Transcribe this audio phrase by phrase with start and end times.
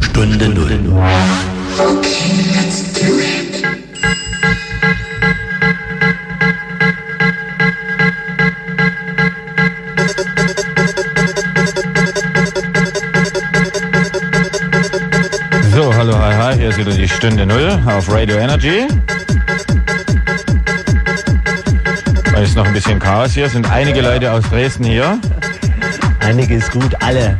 [0.00, 1.02] Stunde Null.
[1.78, 3.64] Okay, let's do it.
[15.72, 18.86] So, hallo, hi, hi, hier ist wieder die Stunde Null auf Radio Energy.
[22.40, 25.18] Es ist noch ein bisschen Chaos hier, sind einige Leute aus Dresden hier.
[26.28, 27.38] Einige ist gut, alle.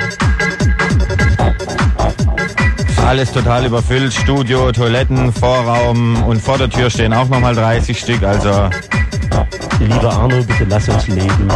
[3.07, 8.23] Alles total überfüllt, Studio, Toiletten, Vorraum und vor der Tür stehen auch nochmal 30 Stück,
[8.23, 8.71] also
[9.79, 11.49] Lieber Arno, bitte lass uns leben.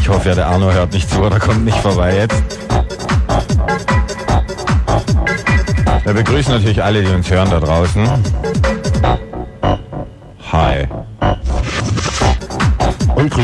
[0.00, 2.42] ich hoffe ja, der Arno hört nicht zu oder kommt nicht vorbei jetzt.
[6.02, 8.08] Wir begrüßen natürlich alle, die uns hören da draußen.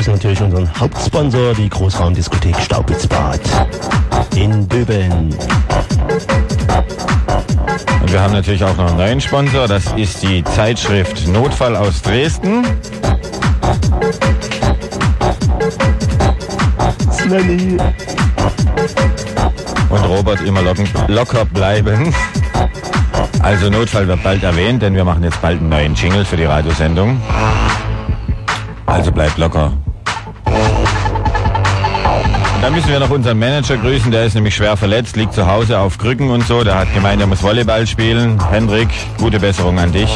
[0.01, 3.39] Und grüßen natürlich unseren Hauptsponsor, die Großraumdiskothek Staubitzbad
[4.35, 5.35] in Döbeln.
[8.01, 12.01] Und wir haben natürlich auch noch einen neuen Sponsor, das ist die Zeitschrift Notfall aus
[12.01, 12.65] Dresden.
[17.11, 17.77] Svenny.
[19.91, 22.15] Und Robert immer locken, locker bleiben.
[23.43, 26.45] Also Notfall wird bald erwähnt, denn wir machen jetzt bald einen neuen Jingle für die
[26.45, 27.21] Radiosendung.
[28.87, 29.75] Also bleibt locker.
[32.61, 35.79] Dann müssen wir noch unseren Manager grüßen, der ist nämlich schwer verletzt, liegt zu Hause
[35.79, 36.63] auf Krücken und so.
[36.63, 38.39] Der hat gemeint, er muss Volleyball spielen.
[38.51, 40.11] Hendrik, gute Besserung an dich.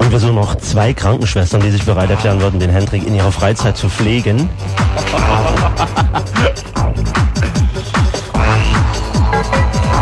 [0.00, 3.30] Und wir suchen noch zwei Krankenschwestern, die sich bereit erklären würden, den Hendrik in ihrer
[3.30, 4.50] Freizeit zu pflegen.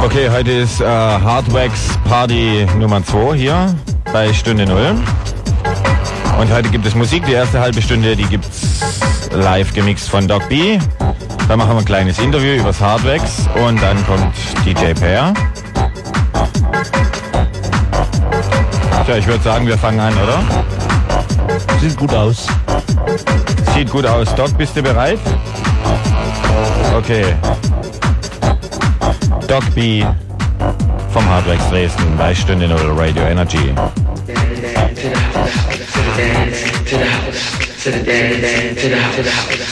[0.02, 3.74] Okay, heute ist äh, Hardwax Party Nummer 2 hier
[4.12, 4.94] bei Stunde Null.
[6.40, 8.80] Und heute gibt es Musik, die erste halbe Stunde, die gibt's
[9.32, 10.78] live gemixt von Doc B.
[11.48, 14.34] Dann machen wir ein kleines Interview übers Hardwax und dann kommt
[14.64, 15.34] DJ Pear.
[19.04, 20.42] Tja, ich würde sagen, wir fangen an, oder?
[21.80, 22.46] Sieht gut aus.
[23.74, 24.34] Sieht gut aus.
[24.34, 25.18] Doc, bist du bereit?
[26.96, 27.34] Okay.
[29.46, 30.04] Doc B
[31.12, 33.74] vom Hardwax Dresden bei Stunde Null Radio Energy.
[37.84, 39.14] to the dance, to the house,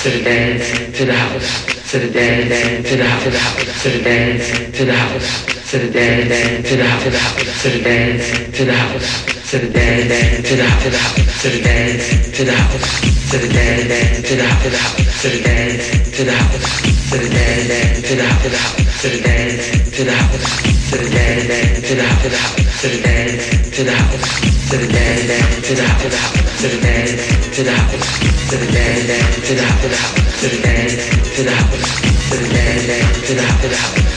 [0.03, 4.77] to the dance, to the house, to the dance, to the house, to the dance,
[4.77, 9.51] to the house, to the dance, to the house, to the dance, to the house,
[9.51, 11.01] to the dance, to the house,
[11.41, 15.81] to the dance, to the house, to the dance, to the house, to the dance,
[16.13, 20.53] to the house, to the dance, to the house, to the dance, to the house,
[20.91, 25.27] to the dance, to the house, to the dance, to the house to the daddy
[25.29, 27.13] down to the house to the daddy
[27.53, 30.97] to the house to the daddy down to the house to the daddy
[31.37, 32.01] to the house
[32.31, 33.61] to the daddy down to the house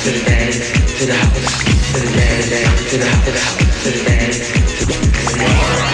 [0.03, 0.55] to the daddy
[0.95, 1.59] to the house
[1.91, 4.39] to the daddy down to the house to the daddy
[4.79, 5.84] to the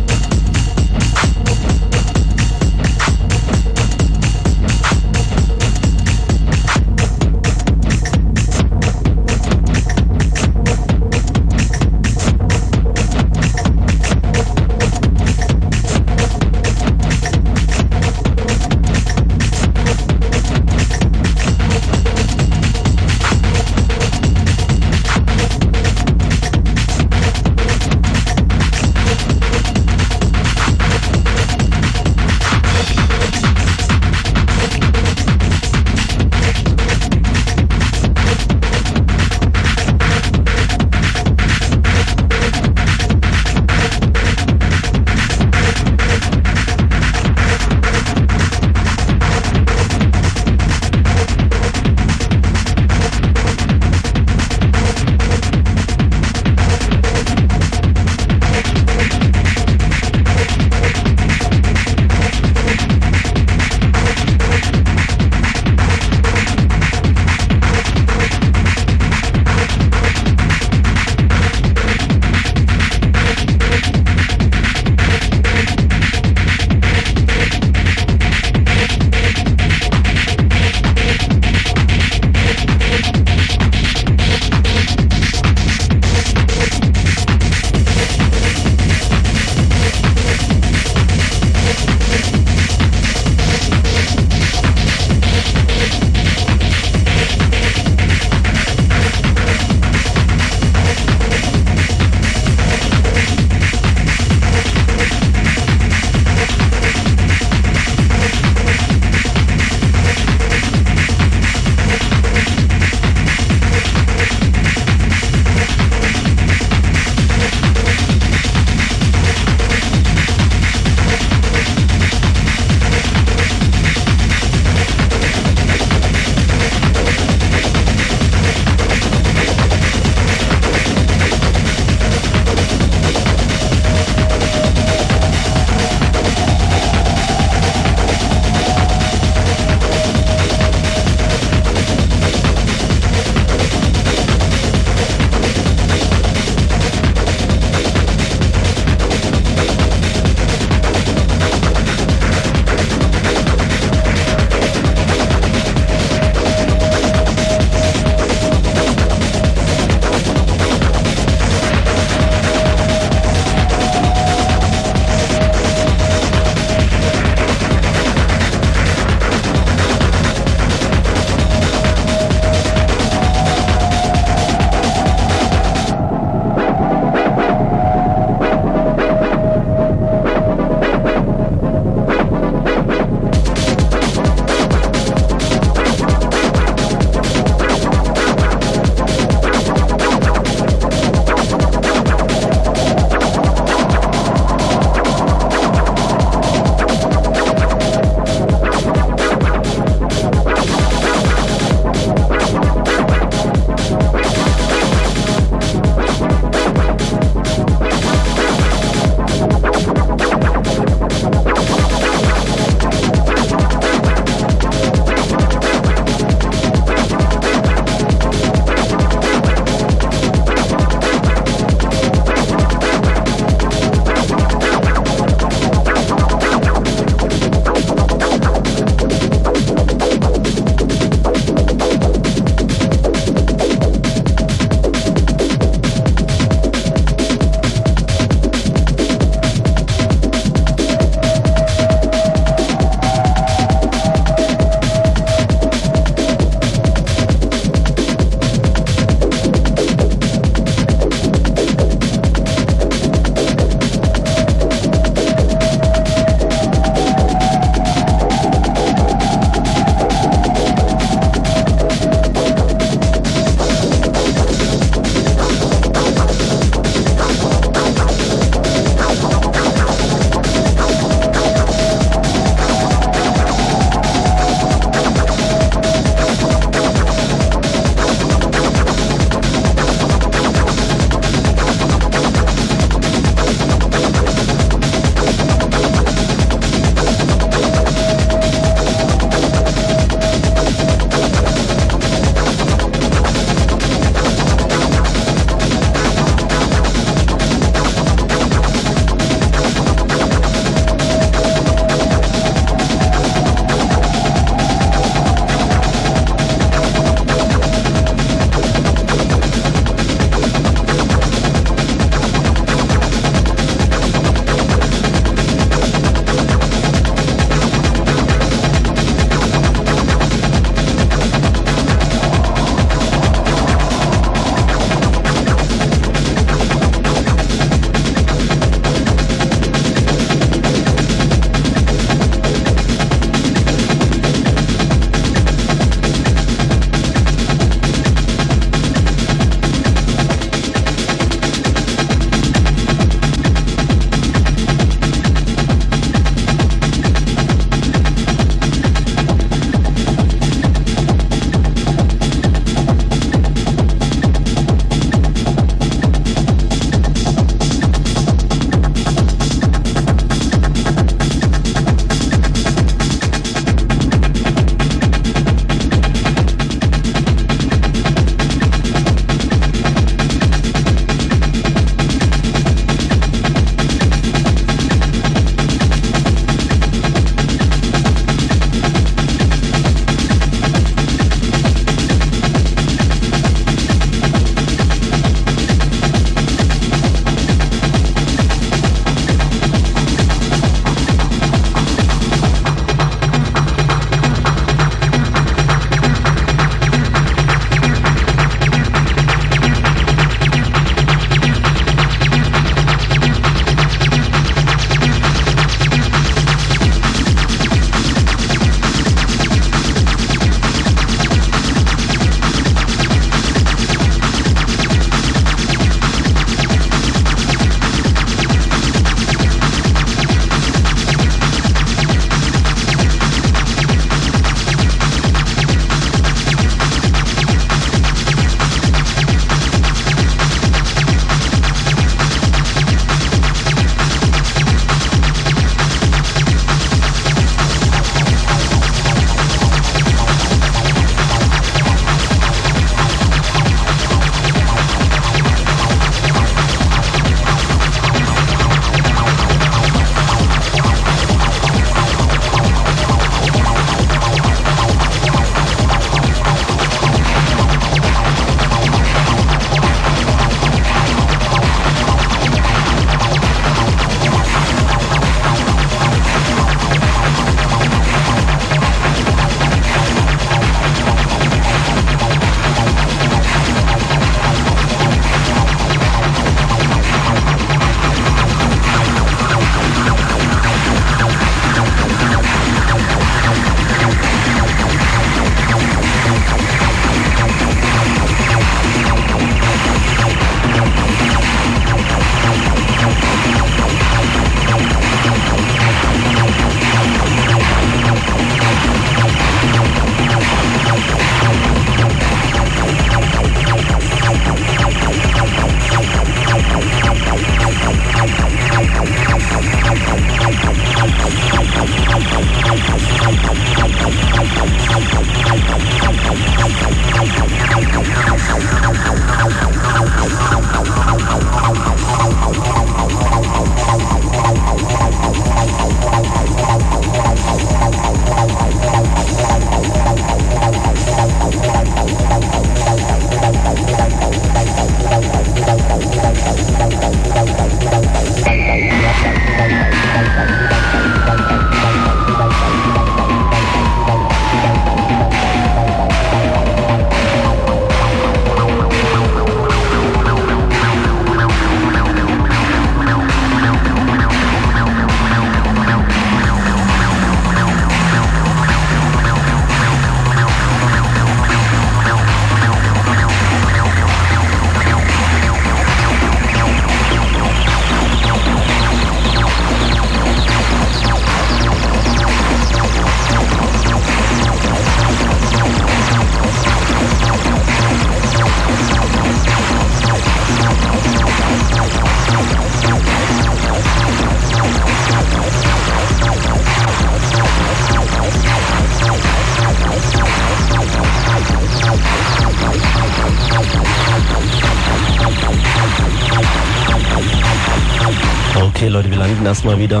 [599.46, 600.00] Landen erstmal wieder.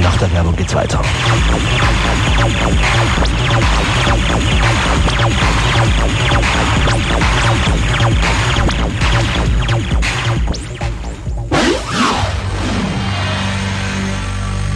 [0.00, 1.00] Nach der Werbung geht's weiter.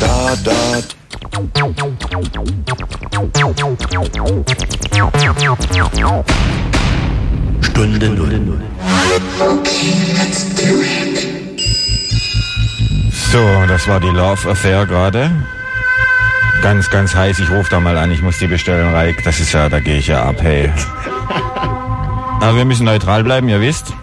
[0.01, 0.53] Da, da,
[7.63, 8.61] Stunde Null.
[13.33, 13.39] So,
[13.69, 15.31] das war die Love Affair gerade.
[16.63, 17.39] Ganz, ganz heiß.
[17.39, 18.11] Ich rufe da mal an.
[18.11, 19.23] Ich muss die bestellen, Reik.
[19.23, 20.73] Das ist ja, da gehe ich ja ab, hey.
[22.41, 23.95] Aber wir müssen neutral bleiben, ihr wisst.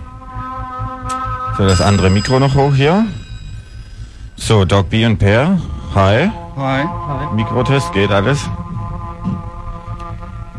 [1.57, 3.05] So, das andere Mikro noch hoch hier.
[4.37, 5.59] So, Doc B und Per.
[5.93, 6.31] Hi.
[6.55, 6.85] Hi.
[7.35, 8.49] Mikrotest, geht alles.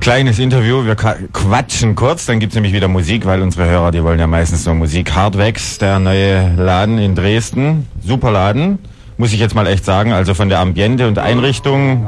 [0.08, 4.18] Kleines Interview, wir quatschen kurz, dann gibt's nämlich wieder Musik, weil unsere Hörer, die wollen
[4.18, 5.14] ja meistens nur Musik.
[5.14, 8.78] Hardwax, der neue Laden in Dresden, super Laden,
[9.18, 12.06] muss ich jetzt mal echt sagen, also von der Ambiente und Einrichtung,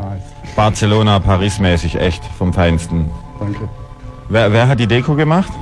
[0.57, 3.11] Barcelona, Paris mäßig, echt vom Feinsten.
[3.39, 3.69] Danke.
[4.31, 5.53] Wer, wer hat die Deko gemacht?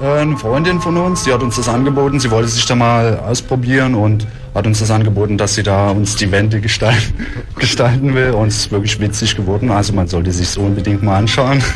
[0.00, 2.18] Eine Freundin von uns, die hat uns das angeboten.
[2.20, 6.16] Sie wollte sich da mal ausprobieren und hat uns das angeboten, dass sie da uns
[6.16, 8.30] die Wände gestalten, gestalten will.
[8.30, 9.70] Und es ist wirklich witzig geworden.
[9.70, 11.62] Also man sollte sich so unbedingt mal anschauen.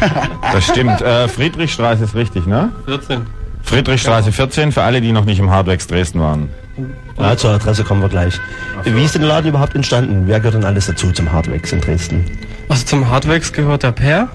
[0.53, 2.71] Das stimmt, äh, Friedrichstraße ist richtig, ne?
[2.85, 3.23] 14.
[3.65, 6.49] Friedrichstraße 14, für alle, die noch nicht im Hardwax Dresden waren.
[7.19, 8.39] Ja, zur Adresse kommen wir gleich.
[8.85, 10.25] Wie ist denn der Laden überhaupt entstanden?
[10.27, 12.25] Wer gehört denn alles dazu zum Hardwax in Dresden?
[12.69, 14.29] Also zum Hardwax gehört der Per,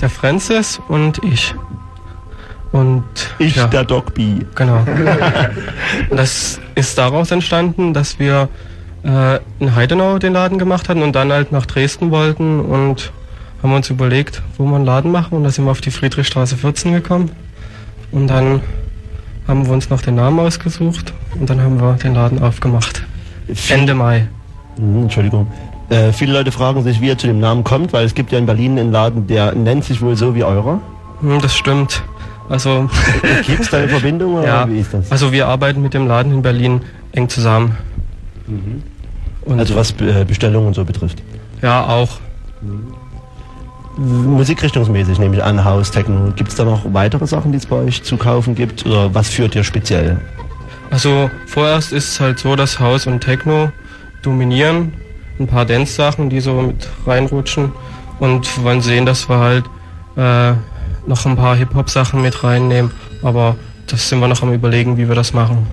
[0.00, 1.54] der Francis und ich.
[2.72, 3.04] Und
[3.38, 4.36] Ich, ja, der B.
[4.54, 4.84] genau.
[6.10, 8.48] Und das ist daraus entstanden, dass wir
[9.04, 13.12] äh, in Heidenau den Laden gemacht hatten und dann halt nach Dresden wollten und
[13.62, 16.56] haben uns überlegt, wo wir einen Laden machen und da sind wir auf die Friedrichstraße
[16.56, 17.30] 14 gekommen
[18.12, 18.60] und dann
[19.48, 23.02] haben wir uns noch den Namen ausgesucht und dann haben wir den Laden aufgemacht.
[23.68, 24.28] Ende Mai.
[24.76, 25.48] Hm, Entschuldigung.
[25.88, 28.38] Äh, viele Leute fragen sich, wie er zu dem Namen kommt, weil es gibt ja
[28.38, 30.78] in Berlin einen Laden, der nennt sich wohl so wie eurer.
[31.20, 32.02] Hm, Das stimmt.
[32.50, 32.90] Also
[33.46, 35.10] Gibt es da eine Verbindung oder Ja, wie ist das?
[35.10, 36.82] also wir arbeiten mit dem Laden in Berlin
[37.12, 37.76] eng zusammen.
[39.42, 41.22] Und Also was äh, Bestellungen und so betrifft.
[41.62, 42.18] ja auch.
[43.96, 46.32] Musikrichtungsmäßig nehme ich an, House, Techno.
[46.36, 48.86] Gibt es da noch weitere Sachen, die es bei euch zu kaufen gibt?
[48.86, 50.18] Oder was führt ihr speziell?
[50.90, 53.70] Also vorerst ist es halt so, dass House und Techno
[54.22, 54.92] dominieren.
[55.38, 57.72] Ein paar Dance-Sachen, die so mit reinrutschen.
[58.20, 59.64] Und wollen sehen, dass wir halt
[60.16, 60.52] äh,
[61.10, 62.92] noch ein paar Hip-Hop-Sachen mit reinnehmen.
[63.22, 63.56] Aber
[63.88, 65.66] das sind wir noch am überlegen, wie wir das machen.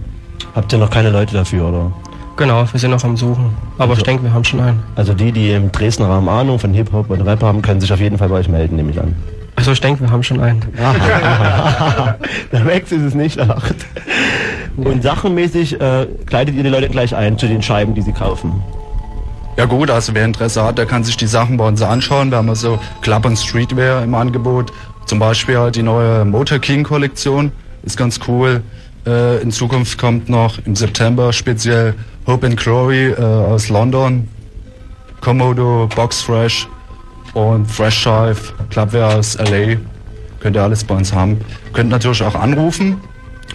[0.54, 1.92] Habt ihr noch keine Leute dafür, oder?
[2.36, 3.52] Genau, wir sind noch am Suchen.
[3.78, 4.84] Aber ich denke, wir haben schon einen.
[4.96, 8.00] Also die, die im Dresdner Raum Ahnung von Hip-Hop und Rap haben, können sich auf
[8.00, 9.16] jeden Fall bei euch melden, nehme ich an.
[9.56, 10.62] Also ich denke, wir haben schon einen.
[12.52, 13.72] Der Max ist es nicht, ach.
[14.76, 18.62] Und sachenmäßig äh, kleidet ihr die Leute gleich ein zu den Scheiben, die sie kaufen.
[19.58, 22.30] Ja gut, also wer Interesse hat, der kann sich die Sachen bei uns anschauen.
[22.30, 24.72] Wir haben also Club und Streetwear im Angebot.
[25.08, 27.52] Zum Beispiel halt die neue Motor King Kollektion.
[27.84, 28.62] Ist ganz cool.
[29.06, 31.96] Äh, in Zukunft kommt noch im September speziell
[32.28, 34.28] Hope and Glory äh, aus London.
[35.22, 36.68] Komodo, Box Fresh
[37.34, 39.78] und Fresh Shive, Clubwear aus LA.
[40.42, 41.40] Könnt ihr alles bei uns haben.
[41.72, 42.98] Könnt natürlich auch anrufen.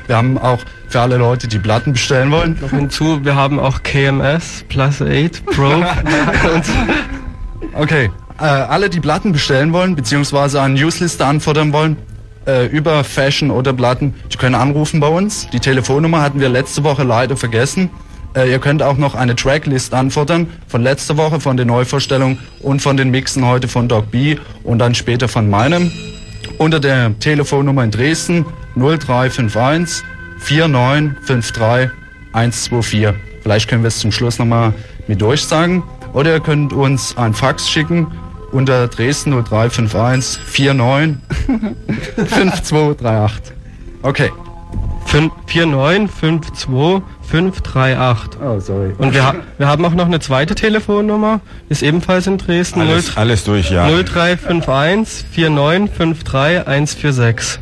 [0.06, 3.82] Wir haben auch für alle Leute, die Platten bestellen wollen, Noch hinzu, wir haben auch
[3.82, 5.70] KMS, Plus 8, Pro.
[7.74, 8.10] Okay,
[8.42, 11.96] äh, alle, die Platten bestellen wollen, beziehungsweise eine Newsliste anfordern wollen,
[12.44, 15.48] äh, über Fashion oder Platten, die können anrufen bei uns.
[15.52, 17.88] Die Telefonnummer hatten wir letzte Woche leider vergessen.
[18.34, 22.82] Äh, ihr könnt auch noch eine Tracklist anfordern von letzter Woche, von den Neuvorstellungen und
[22.82, 25.92] von den Mixen heute von Doc B und dann später von meinem.
[26.58, 30.04] Unter der Telefonnummer in Dresden 0351
[30.38, 31.90] 4953
[32.32, 33.08] 124.
[33.42, 34.72] Vielleicht können wir es zum Schluss nochmal
[35.06, 35.84] mit durchsagen.
[36.12, 38.06] Oder ihr könnt uns ein Fax schicken
[38.52, 41.18] unter Dresden 0351 49
[42.16, 43.52] 5238.
[44.02, 44.30] Okay.
[45.06, 47.02] 4952538.
[48.42, 48.92] Oh, sorry.
[48.96, 52.80] Und wir, ha wir haben auch noch eine zweite Telefonnummer, ist ebenfalls in Dresden.
[52.80, 53.86] Alles, alles durch, ja.
[53.86, 57.60] 0351 4953 146.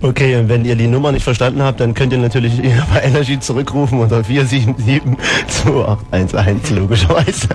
[0.00, 2.52] Okay, und wenn ihr die Nummer nicht verstanden habt, dann könnt ihr natürlich
[2.92, 7.48] bei Energy zurückrufen unter 477-2811, logischerweise.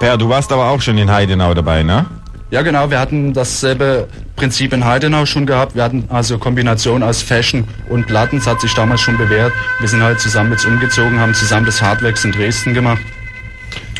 [0.00, 2.06] Per, du warst aber auch schon in Heidenau dabei, ne?
[2.50, 2.90] Ja, genau.
[2.90, 5.74] Wir hatten dasselbe Prinzip in Heidenau schon gehabt.
[5.74, 8.38] Wir hatten also Kombination aus Fashion und Platten.
[8.38, 9.52] Das hat sich damals schon bewährt.
[9.78, 13.02] Wir sind halt zusammen jetzt umgezogen, haben zusammen das Hardwax in Dresden gemacht.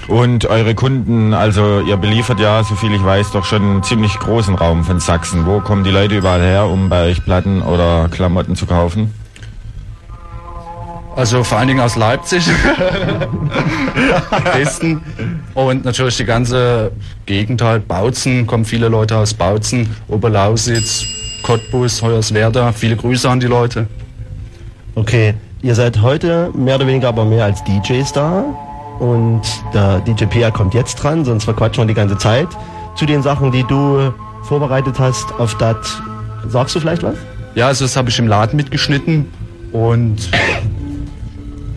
[0.08, 4.54] Und eure Kunden, also ihr beliefert ja, soviel ich weiß, doch schon einen ziemlich großen
[4.54, 5.44] Raum von Sachsen.
[5.44, 9.12] Wo kommen die Leute überall her, um bei euch Platten oder Klamotten zu kaufen?
[11.16, 12.44] Also vor allen Dingen aus Leipzig,
[14.44, 15.02] Dresden
[15.54, 16.92] und natürlich die ganze
[17.26, 17.88] Gegend halt.
[17.88, 21.04] Bautzen, kommen viele Leute aus Bautzen, Oberlausitz,
[21.42, 22.72] Cottbus, Hoyerswerda.
[22.72, 23.88] Viele Grüße an die Leute.
[24.94, 28.44] Okay, ihr seid heute mehr oder weniger aber mehr als DJs da.
[29.00, 29.42] Und
[29.72, 32.48] der DJ Pia kommt jetzt dran, sonst verquatschen wir die ganze Zeit.
[32.96, 36.02] Zu den Sachen, die du vorbereitet hast auf das,
[36.48, 37.14] sagst du vielleicht was?
[37.54, 39.26] Ja, also das habe ich im Laden mitgeschnitten
[39.72, 40.30] und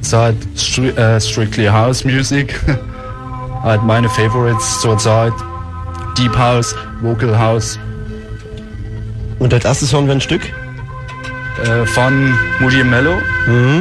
[0.04, 2.60] ist halt stri äh, strictly House Music.
[3.64, 5.34] halt meine Favorites zurzeit.
[6.18, 7.80] Deep House, Vocal House
[9.40, 10.42] Und als erstes hören wir ein Stück.
[11.64, 13.14] äh, von Moody Mello.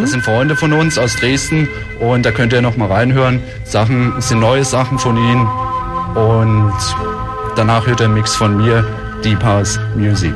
[0.00, 1.68] Das sind Freunde von uns aus Dresden
[2.00, 3.42] und da könnt ihr noch mal reinhören.
[3.64, 5.46] Sachen, es sind neue Sachen von ihnen
[6.14, 6.72] und
[7.56, 8.84] danach hört ihr einen Mix von mir,
[9.24, 10.34] Deep House Music.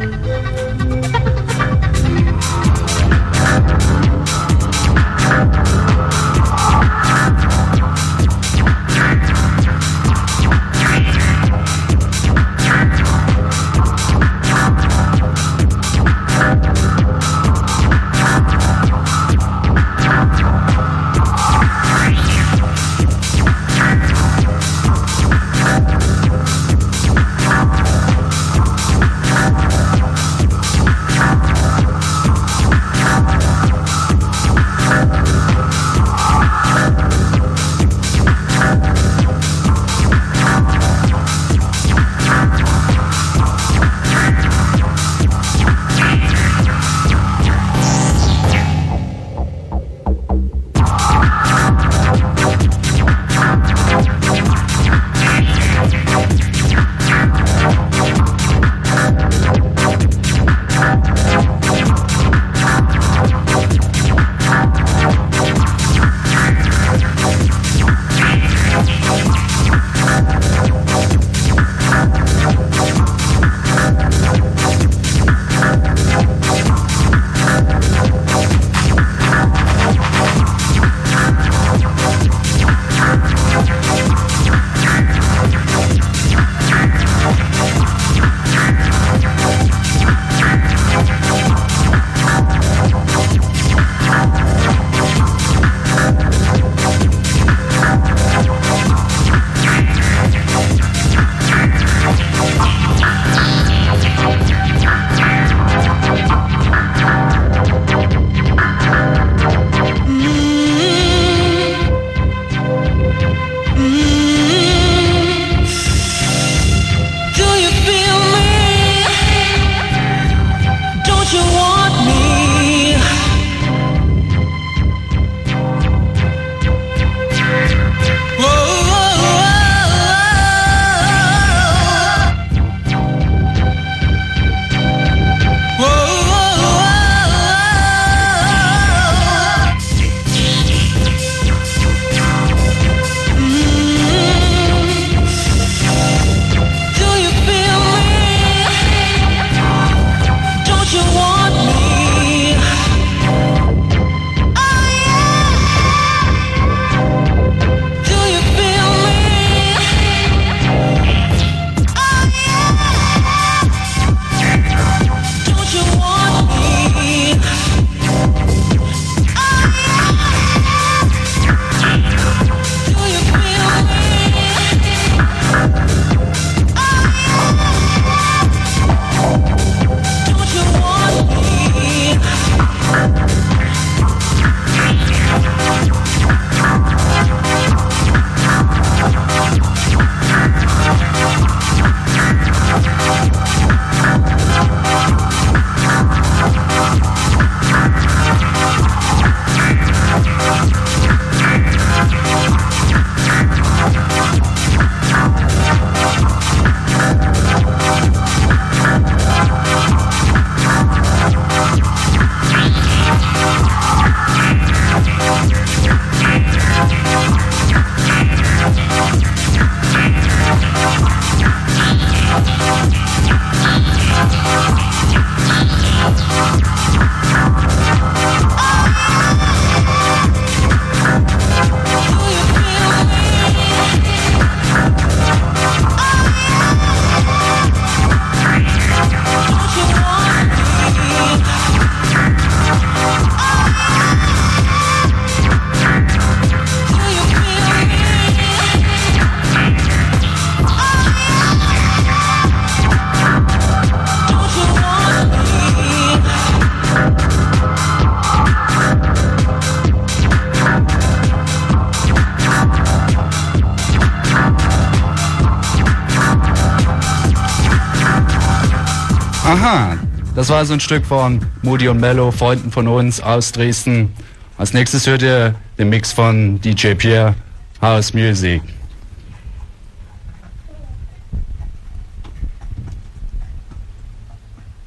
[270.46, 274.12] Das war so ein Stück von Moody und Mello, Freunden von uns aus Dresden.
[274.56, 277.34] Als nächstes hört ihr den Mix von DJ Pierre,
[277.82, 278.62] House Music.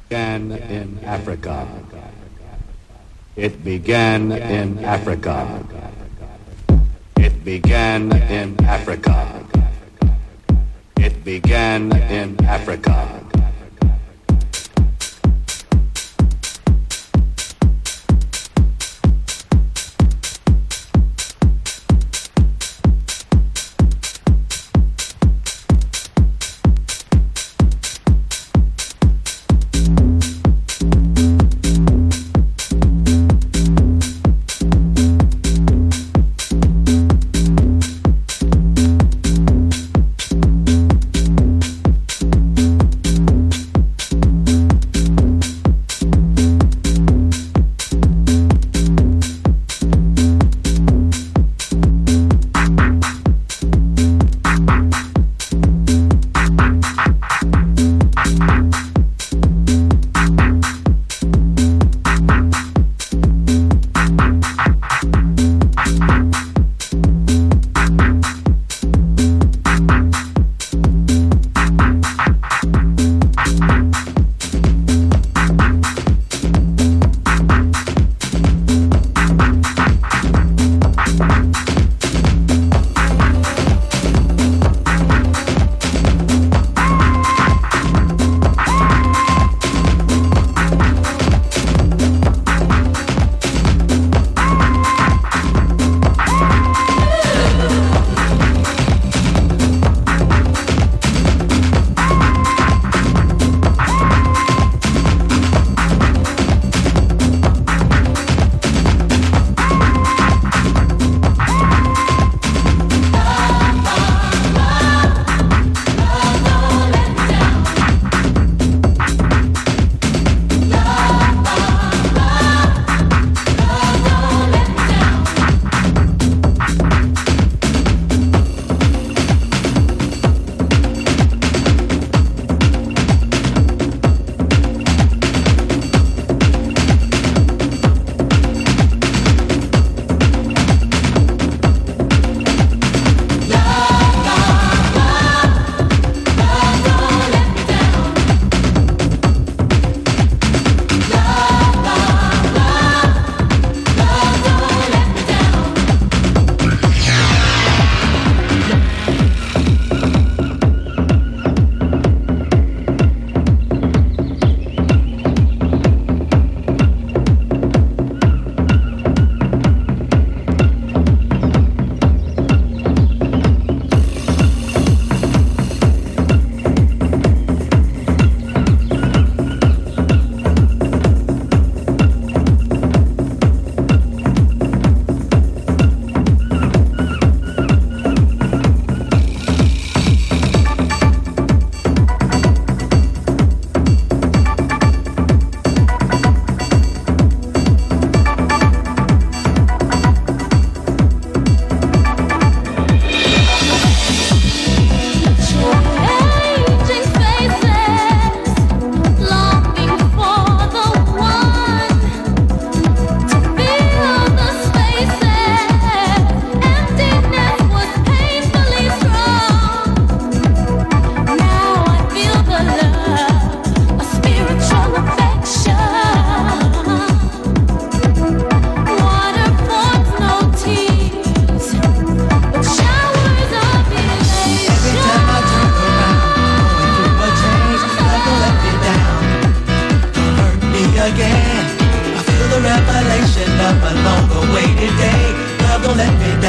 [0.08, 1.66] began in Africa.
[3.36, 5.46] It began in Africa.
[7.18, 9.26] It began in Africa.
[10.96, 13.19] It began in Africa.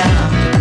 [0.02, 0.61] down.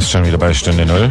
[0.00, 1.10] Fast schon wieder bei Stunde Null.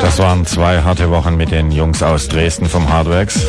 [0.00, 3.40] Das waren zwei harte Wochen mit den Jungs aus Dresden vom Hardworks.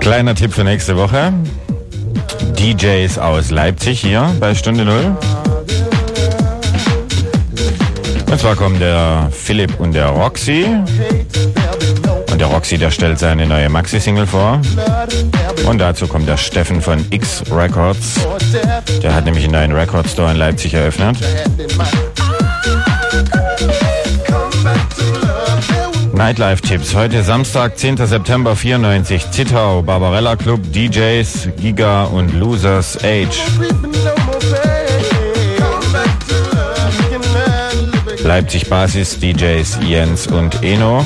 [0.00, 1.34] Kleiner Tipp für nächste Woche.
[2.58, 5.14] DJs aus Leipzig hier bei Stunde Null.
[8.30, 10.66] Und zwar kommen der Philipp und der Roxy.
[12.44, 14.60] Der Roxy, der stellt seine neue Maxi-Single vor.
[15.66, 18.20] Und dazu kommt der Steffen von X Records.
[19.02, 21.16] Der hat nämlich einen neuen Record Store in Leipzig eröffnet.
[26.12, 26.94] Nightlife-Tipps.
[26.94, 28.06] Heute Samstag, 10.
[28.06, 29.30] September 94.
[29.30, 33.40] Zittau, Barbarella Club, DJs, Giga und Losers Age.
[38.22, 41.02] Leipzig Basis, DJs Jens und Eno.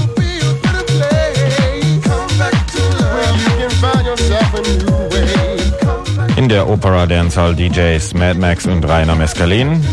[6.39, 9.84] In der Opera Dancehall DJs Mad Max und Rainer Mescalin.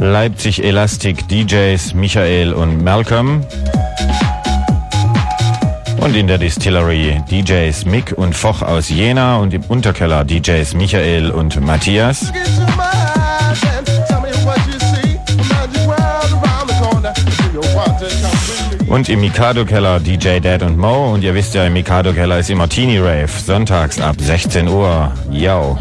[0.00, 3.44] Leipzig Elastic DJs Michael und Malcolm.
[6.00, 11.30] Und in der Distillery DJs Mick und Foch aus Jena und im Unterkeller DJs Michael
[11.30, 12.32] und Matthias.
[18.88, 21.12] Und im Mikado-Keller DJ Dad und Mo.
[21.12, 23.28] Und ihr wisst ja, im Mikado-Keller ist immer Teenie Rave.
[23.28, 25.12] Sonntags ab 16 Uhr.
[25.30, 25.76] Yo.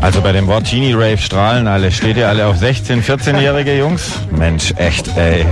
[0.00, 1.90] Also bei dem Wort Teenie Rave strahlen alle.
[1.90, 4.12] Steht ihr alle auf 16, 14-jährige Jungs?
[4.30, 5.46] Mensch, echt, ey.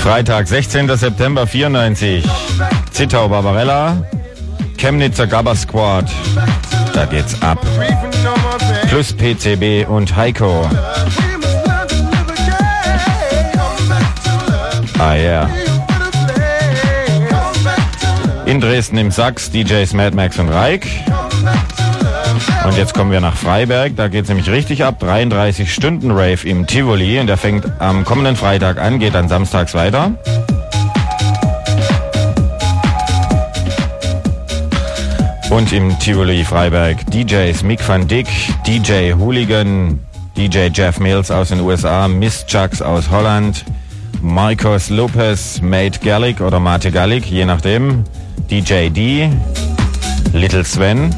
[0.00, 0.96] Freitag, 16.
[0.96, 2.24] September 94.
[2.92, 3.96] Zittau Barbarella.
[4.82, 6.10] Chemnitzer Gabba Squad.
[6.92, 7.64] Da geht's ab.
[8.88, 10.68] Plus PCB und Heiko.
[14.98, 15.22] Ah ja.
[15.22, 15.50] Yeah.
[18.46, 20.88] In Dresden im Sachs DJs Mad Max und Reik.
[22.64, 24.98] Und jetzt kommen wir nach Freiberg, da geht's nämlich richtig ab.
[24.98, 29.74] 33 Stunden Rave im Tivoli und der fängt am kommenden Freitag an, geht dann samstags
[29.74, 30.10] weiter.
[35.52, 38.26] Und im Tivoli Freiberg DJs Mick van Dick,
[38.66, 40.00] DJ Hooligan,
[40.34, 43.62] DJ Jeff Mills aus den USA, Miss Chucks aus Holland,
[44.22, 48.02] Marcos Lopez, Mate Gallic oder Mate Gallic, je nachdem,
[48.50, 49.28] DJ D,
[50.32, 51.14] Little Sven,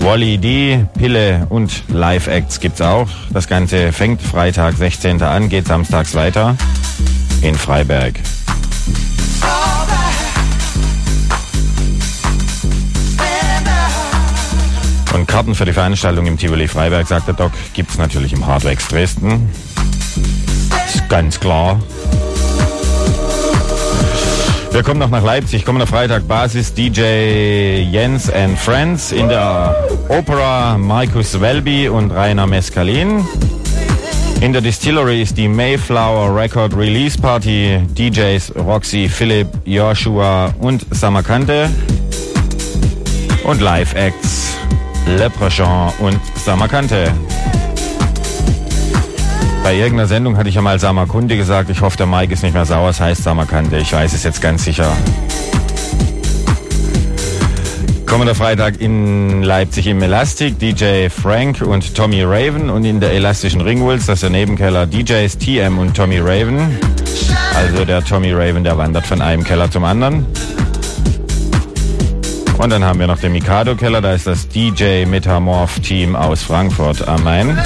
[0.00, 3.08] Wally D, Pille und Live-Acts gibt's auch.
[3.32, 5.22] Das Ganze fängt Freitag 16.
[5.22, 6.56] an, geht samstags weiter
[7.40, 8.20] in Freiberg.
[15.22, 18.88] Und Karten für die Veranstaltung im Tivoli Freiberg, sagt der Doc, gibt's natürlich im Hardwax
[18.88, 19.48] Dresden.
[20.84, 21.80] Ist ganz klar.
[24.72, 29.76] Wir kommen noch nach Leipzig, kommender Freitag Basis DJ Jens and Friends in der
[30.08, 33.24] Opera Markus Welby und Rainer Mescalin.
[34.40, 41.70] In der Distillery ist die Mayflower Record Release Party, DJs Roxy, Philipp, Joshua und Samarkante
[43.44, 44.56] und Live Acts
[45.06, 47.12] Leprechaun und Samarkante.
[49.62, 51.70] Bei irgendeiner Sendung hatte ich ja mal Samarkunde gesagt.
[51.70, 52.90] Ich hoffe, der Mike ist nicht mehr sauer.
[52.90, 53.76] Es heißt Samarkante.
[53.76, 54.90] Ich weiß es jetzt ganz sicher.
[58.06, 63.62] Kommender Freitag in Leipzig im Elastic DJ Frank und Tommy Raven und in der elastischen
[63.62, 66.78] Ringwolz, das ist der Nebenkeller DJs TM und Tommy Raven.
[67.56, 70.26] Also der Tommy Raven, der wandert von einem Keller zum anderen.
[72.62, 76.44] Und dann haben wir noch den Mikado Keller, da ist das DJ Metamorph Team aus
[76.44, 77.58] Frankfurt am Main.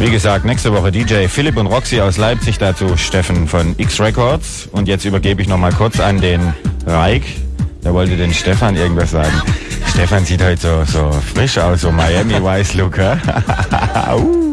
[0.00, 4.68] Wie gesagt, nächste Woche DJ Philipp und Roxy aus Leipzig, dazu Steffen von X Records.
[4.72, 6.52] Und jetzt übergebe ich nochmal kurz an den
[6.84, 7.22] Reik.
[7.84, 9.40] Der wollte den Stefan irgendwas sagen.
[9.90, 12.98] Stefan sieht heute so, so frisch aus, so Miami Vice Look.
[12.98, 13.18] hä?
[14.16, 14.45] uh.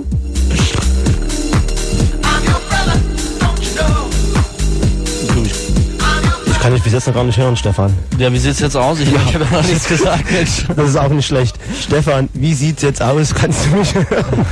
[6.64, 7.94] Kann dich bis jetzt noch gar nicht hören, Stefan.
[8.18, 8.98] Ja, wie sieht's jetzt aus?
[9.02, 10.64] Ich, ich habe noch nichts gesagt, Mensch.
[10.78, 11.58] Das ist auch nicht schlecht.
[11.78, 13.36] Stefan, wie sieht's jetzt aus?
[13.36, 14.46] Kannst du mich hören?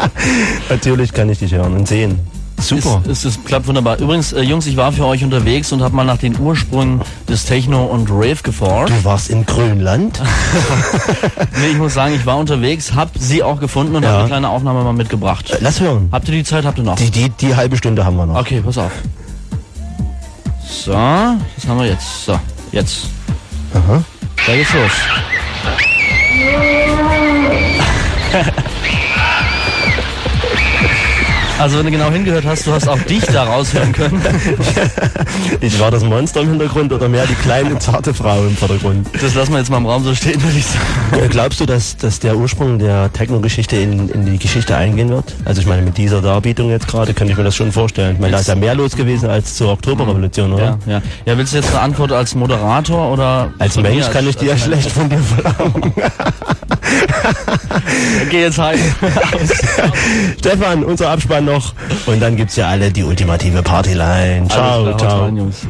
[0.70, 2.18] Natürlich kann ich dich hören und sehen.
[2.58, 3.02] Super.
[3.04, 3.98] Es, es, es klappt wunderbar.
[3.98, 7.44] Übrigens, äh, Jungs, ich war für euch unterwegs und habe mal nach den Ursprüngen des
[7.44, 8.90] Techno und Rave geforscht.
[8.90, 10.20] Du warst in Grönland?
[11.60, 14.08] Nee, ich muss sagen, ich war unterwegs, hab sie auch gefunden und Ja.
[14.10, 15.56] habe eine kleine Aufnahme mal mitgebracht.
[15.60, 16.08] Lass hören.
[16.12, 16.64] Habt ihr die Zeit?
[16.64, 16.94] Habt ihr noch?
[16.96, 18.38] Die, die, die halbe Stunde haben wir noch.
[18.40, 18.92] Okay, pass auf.
[20.68, 22.24] So, was haben wir jetzt?
[22.26, 22.38] So,
[22.72, 23.06] jetzt.
[23.74, 24.04] Aha.
[24.46, 24.92] Da geht's los.
[31.58, 34.22] Also wenn du genau hingehört hast, du hast auch dich da raushören können.
[35.60, 39.08] Ich war das Monster im Hintergrund oder mehr die kleine, zarte Frau im Vordergrund?
[39.20, 41.28] Das lassen wir jetzt mal im Raum so stehen, würde ich sagen.
[41.30, 45.34] Glaubst du, dass, dass der Ursprung der Techno-Geschichte in, in die Geschichte eingehen wird?
[45.44, 48.14] Also ich meine, mit dieser Darbietung jetzt gerade könnte ich mir das schon vorstellen.
[48.14, 50.78] Ich meine, da ist ja mehr los gewesen als zur Oktoberrevolution, oder?
[50.86, 51.02] Ja, ja.
[51.26, 54.46] Ja, willst du jetzt eine Antwort als Moderator oder Als Mensch mir kann ich die
[54.46, 55.92] ja schlecht von dir verlangen.
[58.30, 58.78] Geh jetzt heim.
[60.38, 61.72] Stefan, unser Abspann noch.
[62.06, 64.48] Und dann gibt's ja alle die ultimative Partyline.
[64.48, 65.24] Ciao, klar, ciao.
[65.24, 65.66] rein, Jungs.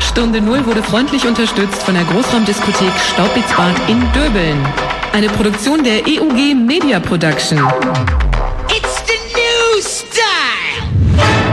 [0.00, 4.58] Stunde Null wurde freundlich unterstützt von der Großraumdiskothek Staubitzbad in Döbeln.
[5.12, 7.58] Eine Produktion der EUG Media Production.
[8.68, 11.43] It's the new style.